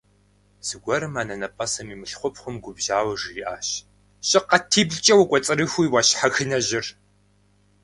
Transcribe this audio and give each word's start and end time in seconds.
Зэгуэрым 0.67 1.13
анэнэпӀэсым 1.21 1.87
и 1.93 1.97
мылъхупхъум 1.99 2.55
губжьауэ 2.63 3.13
жриӀащ:– 3.21 3.67
ЩӀыкъатиблкӀэ 4.27 5.13
укӀуэцӀрыхуи 5.21 5.87
уэ 5.93 6.01
щхьэхынэжьыр! 6.07 6.87